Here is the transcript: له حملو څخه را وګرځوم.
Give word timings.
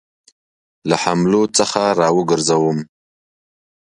له 0.89 0.95
حملو 1.03 1.43
څخه 1.57 1.81
را 1.99 2.09
وګرځوم. 2.17 2.77